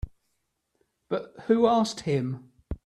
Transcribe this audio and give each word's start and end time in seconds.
But 1.09 1.35
who 1.45 1.67
asked 1.67 1.99
him? 1.99 2.49